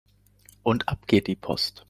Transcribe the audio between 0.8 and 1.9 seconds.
ab geht die Post!